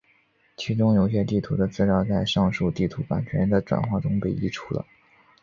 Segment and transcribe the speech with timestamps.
[0.57, 4.83] 其中有些地图的资料就在上述地图版权的转换中被移除了。